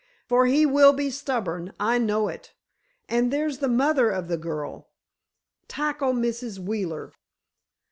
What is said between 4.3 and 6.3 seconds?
girl... tackle